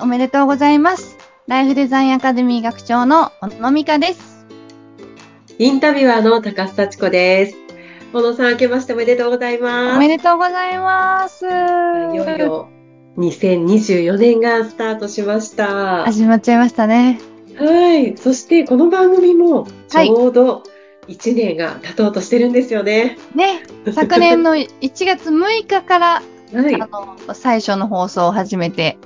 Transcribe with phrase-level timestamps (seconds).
[0.00, 1.16] おめでとうございます。
[1.46, 4.46] ライフデザインアカデミー学長の小野美香です。
[5.58, 7.56] インタビュアーの高須幸子です。
[8.12, 9.98] 小野さん、明けましておめでとうございおます。
[9.98, 11.44] めでとうございます。
[11.44, 12.68] いよいよ
[13.16, 16.04] 2024年がスタートしました。
[16.04, 17.20] 始まっちゃいましたね。
[17.56, 18.16] はい。
[18.16, 20.62] そしてこの番組もちょうど
[21.08, 23.18] 1年が経とうとしてるんですよね。
[23.34, 26.22] ね、昨年の1月6日から、
[26.54, 26.80] はい。
[26.80, 28.96] あの、最初の放送を始めて、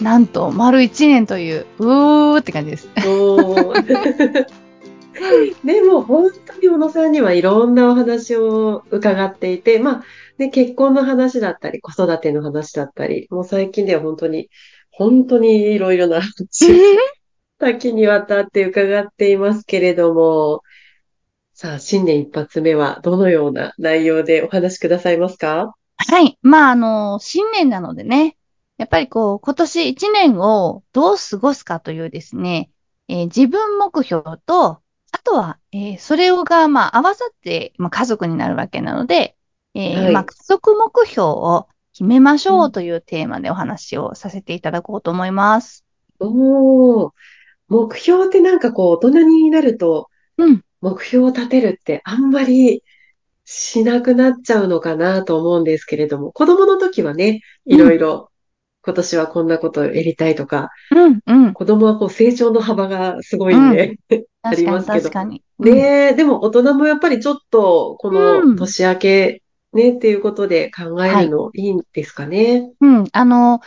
[0.00, 2.88] なんと、丸1年という、うーって感じです。
[5.64, 10.04] でも本当に小野さんにはいろんなお話を伺っていて、まあ、
[10.38, 14.48] ね、結婚の話だったり、子育ての話だったり、もう最近では本当に、
[14.90, 16.80] 本当にいろいろな話
[17.58, 20.62] 多岐にわたって伺っていますけれども、
[21.52, 25.74] さあ、新年一発目はどのような内容でお話しくださいますか？
[25.98, 26.38] はい。
[26.40, 28.36] まあ、あの、新年なのでね、
[28.80, 32.70] やっぱりこう、今年1年をどう過ごすかというですね、
[33.08, 34.80] えー自分目標と、
[35.12, 39.36] あとは、えーそれをが、まあ、合わさって、まあ、家族になるわけなので、
[39.74, 45.84] えーはいまあ、家族目標を決めましょううんというテーマでお話をさせていただこうと思います。
[46.18, 47.12] おー、
[47.68, 50.08] 目標ってなんかこう、大人になると、
[50.38, 50.64] うん。
[50.80, 52.82] 目標を立てるってあんまり
[53.44, 58.29] しなくなっちゃうのかなと思うんですけれども、子供の時はね、いろいろ
[58.82, 61.52] 今年はこんなことをやりたいとか、うん、うん。
[61.52, 63.98] 子供はこう成長の幅がすごいんで、
[64.42, 65.42] あ確かに、りますけど確かに。
[65.58, 68.12] ねえ、でも大人もやっぱりちょっとこう
[68.44, 69.42] んの年明け
[69.74, 72.70] ねっていうことで考えるのいいんですかね？
[72.80, 72.98] うん。
[73.00, 73.04] うん。
[73.12, 73.60] あの、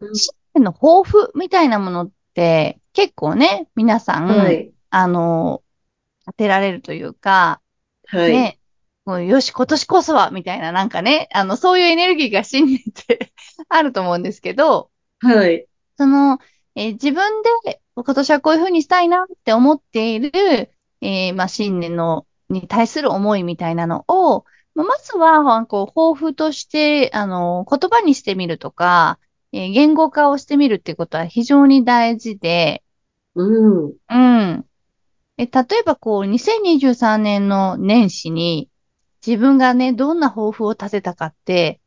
[0.00, 5.62] うん新年の抱負みたいなものって、結構ね、皆さん、はい、あの、
[6.26, 7.60] 立てられるというか、
[8.06, 8.58] はい、ね、
[9.04, 13.32] もうよし、今年こそは、みたいな、なんかね、あの、そういうエネルギーが新年って
[13.68, 15.66] あると思うんですけど、はい、
[15.96, 16.38] その、
[16.74, 20.30] えー自分で今年はこういうふうにしたいなって思っている、
[21.00, 24.44] えーまあ、新年の、に対する思いみたいなのを、
[24.74, 29.18] まあまずは、こう、抱負として、あの、言葉にしてみるとか、
[29.52, 32.82] えー言語化をしてみるっていうことは非常に大事で、
[33.36, 34.68] うん、うん。
[35.38, 35.48] え、例
[35.80, 38.70] えばこう、2023年の年始に、
[39.26, 41.80] 自分がね、どんな抱負を立てたかって、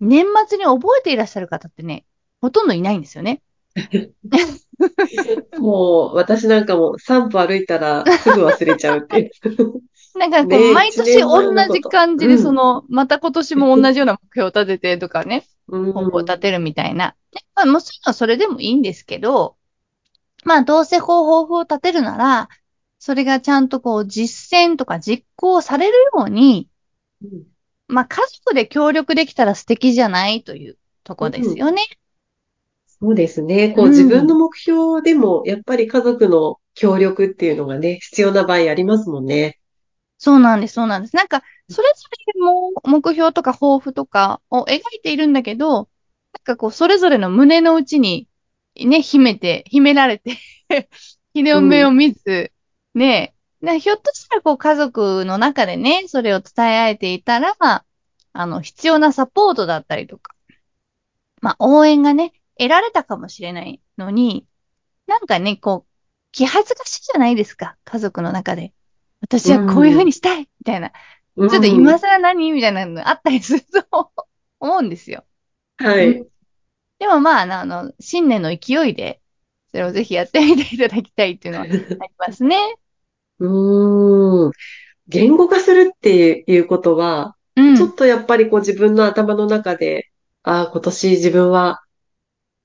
[0.00, 2.04] 年末に覚えていらっしゃる方ってね、
[2.40, 3.42] ほとんどいないんですよね。
[5.58, 9.30] もう私なんかも3歩歩いたらすぐ忘れちゃうっていう。
[10.18, 17.14] なんかこねう、え毎年同じ感じで、うんその、また今年も同じような目標を立ててとかね、うん、抱負を立てるみたいな。
[17.32, 19.56] でまあ、もちろんそれでもいいんですけど、
[20.44, 22.48] まあ、どうせこう抱負を立てるなら、
[23.06, 26.68] それがちゃんとこう、実践とか実行されるように、
[27.22, 27.46] うん
[27.86, 31.86] まあ、家族で協力できたら素敵じゃないというとこですよね。
[32.88, 33.72] そうですね。
[33.76, 39.60] こううん自分の目標でもやっぱり家族の協力っていうのがね、必要な場合ありますもんね。
[40.18, 41.14] そうなんです、そうなんです。
[41.14, 45.86] なんか、それぞれも目標とか抱負とかを描いているんだけど、なん
[46.42, 48.28] かこう、それぞれの胸の内に
[48.74, 50.38] ね、秘めて、秘められて、
[51.34, 52.50] 日の目を見ず、
[52.96, 57.54] ね、ねひょっとしたらこう、家族の中でね、それを伝え合えていたら、
[58.32, 60.34] あの、必要なサポートだったりとか、
[61.40, 64.46] まあ、応援がね、得られたかもしれないのに、
[65.06, 65.92] なんかね、こう、
[66.32, 68.72] 気恥ずかしいじゃないですか、家族の中で。
[69.20, 70.90] 私はこういうふうにしたいみたいな。
[70.90, 74.12] ちょっと今更何みたいなのあったりすると
[74.60, 75.24] 思うんですよ。
[75.80, 76.26] うんはい。
[76.98, 79.20] でもまあ、あのあの、新年の勢いで、
[79.70, 81.84] それをぜひやってみていただきたいっていうのはあり
[82.18, 82.56] ますね。
[83.38, 84.52] うーん。
[85.08, 87.76] 言語化するっていうことは、うん。
[87.76, 90.10] ちょっとやっぱりこう自分の頭の中で、
[90.42, 91.82] ああ、今年自分は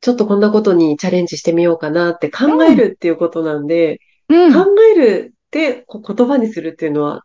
[0.00, 4.52] ちょっとこんなことにチャレンジしてみようかなって考えるっていうことなんで、うん。
[4.52, 7.24] 考えるってこう言葉にするっていうのは、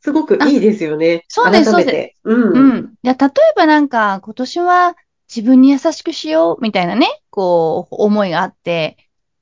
[0.00, 1.24] すごくいいですよね。
[1.28, 2.14] そうです改めて。
[2.24, 2.34] う。
[2.34, 2.78] うんん。
[3.02, 4.96] いや、例えばなんか、今年は
[5.28, 8.96] 自分に優しくしようみたいなね、こう、思いがあって、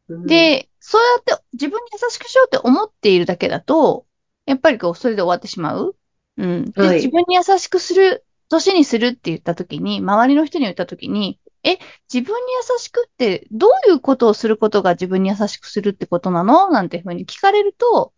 [0.08, 4.06] うん、で、そうやって自分に優しくしようって思っているだけだと、
[4.44, 5.96] やっぱりこう、それで終わってしまう。
[6.36, 6.72] うん。
[6.72, 11.78] で、はい自分に優しくする、年にするって言ったときに、周りの人に言ったときに、え、
[12.12, 16.68] 自分に優しくって、どういうことをすることが自分に優しくするってことなの？
[16.68, 18.12] なんていうふうに聞かれると、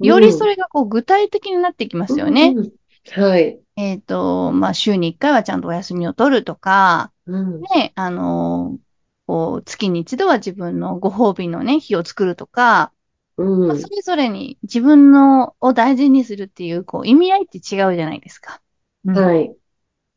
[0.00, 2.56] よりそれがこう具体的になってきますよね。
[2.56, 2.72] うん
[3.12, 3.60] はい。
[3.76, 7.60] えっと、まあ、週に1回はちゃんとお休みを取るとか、うん。
[7.74, 8.76] ね、あの、
[9.28, 12.94] こう、月に一度は自分のご褒美のね、日を作るとか、
[13.36, 18.62] うんまあ、それぞれに自分のを大事にするっていう、こう、意味合いって違うじゃないですか。
[19.04, 19.54] うんはい。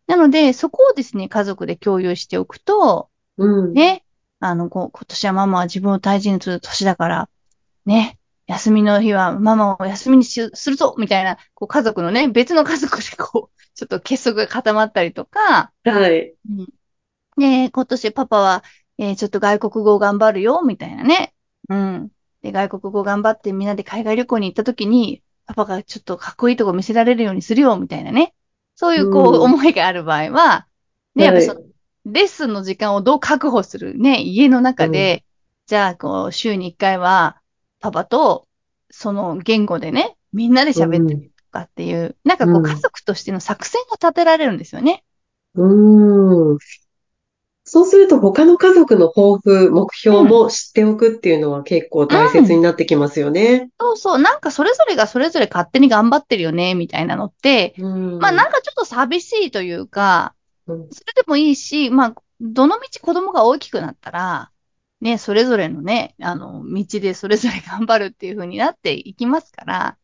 [0.07, 3.73] なので、そこをですね、家族で共有しておくと、うん。
[3.73, 4.05] ね、
[4.39, 7.29] あの、こう今年はママは自分を大事にする年だから、
[7.85, 8.17] ね、
[8.47, 16.33] 休みの日はママを休みにしするぞみたいな、こう家族のね、別の家族でこう、ちょっと結束が固まったりとか、はい。
[16.49, 16.67] うん
[17.37, 18.63] で、今年パパは、
[19.01, 21.33] えーちょっと外国語を頑張るよ、みたいなね。
[21.69, 22.11] うん。
[22.43, 28.35] で、外国語頑張ってみんなで海外旅行に行った時に、パパがちょっとかっこいいとこ見せられるようにするよ、みたいなね。
[28.75, 30.67] そういう、こう、うん思いがある場合は、
[31.15, 31.71] ね、やっぱそのはい
[32.05, 35.23] レッスンの時間をどう確保するね、家の中で、
[35.67, 37.39] じゃあ、こう、週に1回は、
[37.79, 38.47] パパと、
[38.89, 45.03] その言語でね、みんなで喋ってみるとかっていう、なんかこう、うん家族としての作戦が立てられるんですよね。
[45.53, 46.57] うん。
[47.73, 53.69] そうすると他の家族の抱負、目標も知っておくっていうのは結構大切になってきますよね。
[53.79, 58.19] そうそう、なんかそれぞれがそれぞれ勝手に頑張ってるよね、みたいなのって、うん。
[58.19, 60.35] まあなんかちょっと寂しいというか、
[60.67, 64.51] うんそれでもいいし、まあ、どの道子供が大きくなったら、
[64.99, 69.97] ね、それぞれのね、あの、道でそれぞれ頑張るっていう風になっていきますから、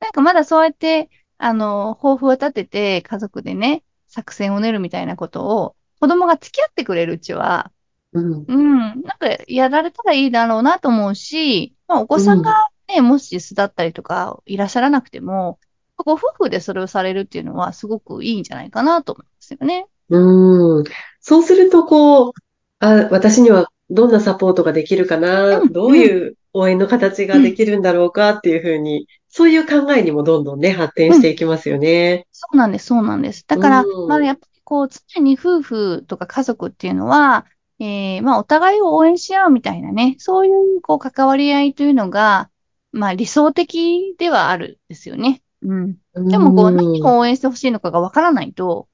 [0.00, 1.08] なんかまだそうやって、
[1.38, 7.70] あの、抱負を立てて家族でね、作戦を練るみたいなことを、子供が付き合ってくれるうちは、
[8.12, 8.44] うん。
[8.46, 15.58] うん、なんかやられたらいいだろうなと思うし、まあお子さんがね、もし巣だったりとかいらっしゃらなくても、
[15.96, 19.86] ご夫婦でそれをされるっていうのはすごくいいんじゃないかなと思いますよね。
[20.10, 20.84] うん。
[21.20, 22.32] そうすると、こう、
[22.78, 32.26] あ、私にはどんなサポートができるかな、うんどういう応援の形ができるんだろうかっていうふうに、そういう考えにもどんどんね、発展していきますよね。
[32.32, 33.44] そうなんです、そうなんです。
[33.46, 37.46] だから、うんまあやっぱりこう、常に夫婦とか家族っていうのは、
[37.78, 42.50] えー、まあお互いを応援し合うみたいなね、そういうこう関わり合いというのが、
[42.90, 45.40] まあ理想的ではあるんですよね。
[45.62, 45.96] うん。
[46.28, 48.88] でもこう、うん何を応援してほしいのかがわからないと、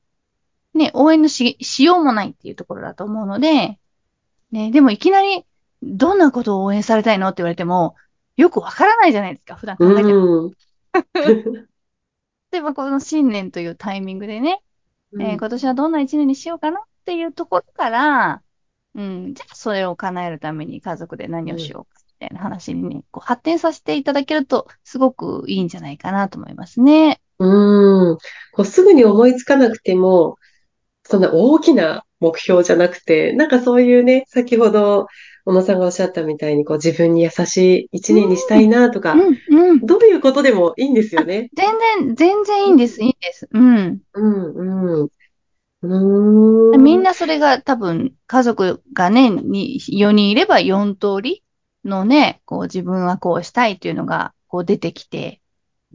[0.74, 3.78] ね、応援のし、しようもないっていうところだと思うので、
[4.50, 5.46] ね、でもいきなり、
[5.82, 7.96] どんなことを応援されたいのって言われても、
[8.36, 10.44] よくわからないじゃないですか、普段考えても。
[10.44, 10.52] うん。
[12.52, 14.62] 例えばこの新年というタイミングでね、
[15.12, 18.42] うんえー今年はどんな一年にしようかなっていうところから、
[18.94, 27.20] うん、じゃあそれを叶えるために家族で何をしようかみたいな話にね、こう発展させていただけると、すごくいいんじゃないかなと思いますね。
[27.38, 28.18] うん。
[28.52, 30.36] こうすぐに思いつかなくても、
[31.04, 35.06] そんな大きな目標じゃなくて、なんかそういうね、先ほど
[35.44, 39.80] 小野さんがおっしゃったみたいに、こう自分に優しい一年にしたいなとか、うん、うん。
[39.80, 41.50] どういうことでもいいんですよね。
[41.54, 41.68] 全
[42.06, 43.48] 然、全然いいんです、いいんです。
[43.50, 44.00] うん。
[44.14, 45.08] うん、うん。
[45.82, 46.82] うーん。
[46.82, 51.42] みんなそれが多分、家族がね、に4人いれば4通り
[51.84, 55.40] のね、こう自分はこうしたいっていうのがこう出てきて、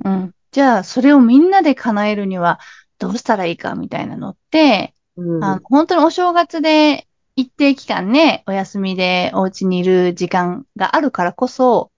[0.03, 0.33] うん。
[0.51, 2.59] じゃあ、それをみんなで叶えるには
[3.00, 7.07] どうしたらいいかみたいなのって、うんあの本当にお正月で
[7.38, 11.92] 一定期間ね、お休みでお家にいる時間があるからこそ、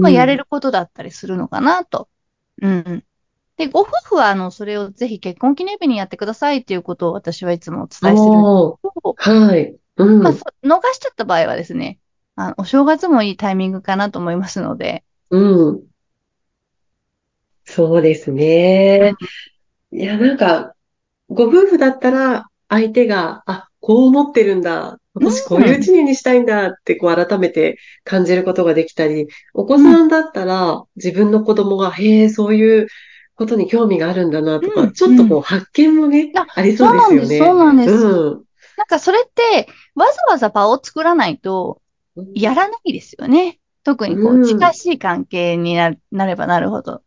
[0.00, 2.08] まあ、やれることだったりするのかなと。
[2.62, 3.04] うん。
[3.56, 9.78] で、ご夫婦は、あの、それをぜひ結婚記念日にやってくださいっていうことを私はいつもお伝えするんですけど、はい。
[9.96, 10.22] うん。
[10.22, 12.00] まあ、そ逃しちゃった場合はですね、
[12.36, 15.88] あの、お正月もいいタイミングかなと思いますので、うん。
[17.64, 19.14] そうですね。
[19.92, 20.74] いや、なんか、
[21.28, 24.98] ご夫婦だったら、相手が、あ、こう思ってるんだ。
[25.12, 32.86] 私こういう一年にしたいんだって、こう改めて感じることができたり、お子さんだったら、自分の子供が、へえ、そういう
[33.34, 37.38] ことに興味があるんだなとか、うんちょっとこう発見もね、あありそうですよね。
[37.38, 38.22] そうなんです、そうなんです。
[38.24, 38.44] うん。
[38.78, 41.82] なんかそれって、わざわざ場を作らないと、
[42.34, 43.58] やらないですよね。
[43.82, 47.02] 特にこう、うん近しい関係にななればなるほど。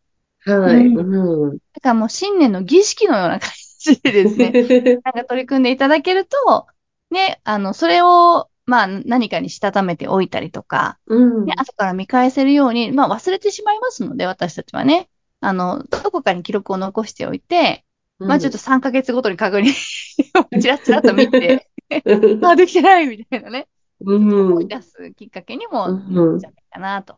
[0.45, 0.85] はい。
[0.85, 1.57] うんうん。
[1.57, 3.66] だからもう新年の儀式のような感じ
[4.03, 4.51] でですね、
[5.03, 6.67] なんか取り組んでいただけると、
[7.11, 15.09] ね、あの、それを、まあ、何かにしたためておいたりとか、うんね、後から見返せるように、まあ、忘れてしまいますので、私たちはね。
[15.39, 17.85] あの、どこかに記録を残しておいて、
[18.19, 19.69] まあ、ちょっと3ヶ月ごとに確認
[20.39, 21.69] をチラチラっと見て、
[22.43, 23.67] あ、できてないみたいなね、
[24.01, 24.51] うん。
[24.53, 27.17] 思い出すきっかけにもなるんじゃないかなと。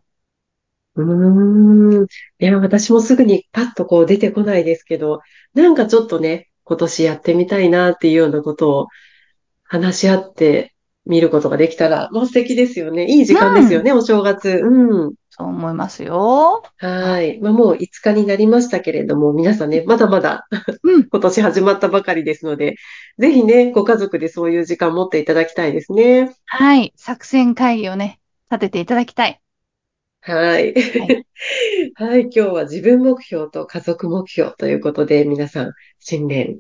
[0.96, 2.04] うーん。
[2.04, 2.08] い
[2.40, 5.22] や、私もすぐにパッとこう出てこないですけど、
[5.54, 8.88] なんかちょっとね、今年やってみたいなっていうようなことを
[9.64, 10.76] 話し合って
[11.08, 13.06] 見ることができたら、もう素敵ですよね。
[13.06, 14.62] いい時間ですよね、お正月。
[14.64, 15.14] うん。
[15.32, 16.62] そう思いますよ。
[16.78, 17.40] はい。
[17.40, 20.48] まあ、もう5日になりましたけれども、皆さんね、まだまだ
[20.84, 21.06] うん。
[21.10, 22.76] 今年始まったばかりですので、
[23.18, 26.36] ぜひね、ご家族でそういう時間持っていただきたいですね。
[26.46, 26.94] はい。
[26.96, 28.20] 作戦会議をね、
[28.52, 29.40] 立てていただきたい。
[30.22, 30.74] はい。
[30.74, 31.26] はい
[31.96, 36.60] はい、今日は自分目標と家族目標ということで、皆さん、新年、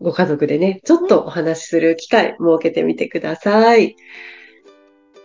[0.00, 3.96] ご家族でね、ちょっとお話しする機会設けてみてください。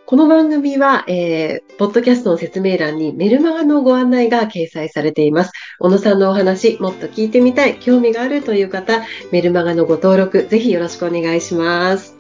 [0.08, 5.52] この番組は、えー、ポッドキャストの説明欄にメルマガのご案内が掲載されています。
[5.80, 12.18] 小野さんのお話、もっと聞いてみたい、興味があるという方、メルマガのご登録、ぜひよろしくお願いします。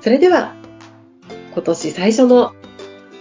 [0.00, 0.54] それでは、
[1.54, 2.52] 今年最初の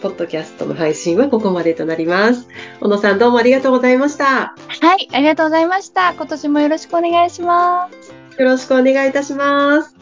[0.02, 2.48] ポッドキャストの配信はここまでとなります。
[2.80, 4.56] 小野さんどうもありがとうございました。
[4.68, 6.14] はい、ありがとうございました。
[6.14, 8.14] 今年もよろしくお願いします。
[8.40, 9.97] よろしくお願いいたします。